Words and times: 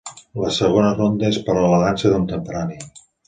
La 0.43 0.53
segona 0.55 0.93
ronda 0.95 1.29
és 1.35 1.37
per 1.49 1.57
a 1.61 1.67
la 1.73 1.79
dansa 1.85 2.13
contemporània. 2.17 2.89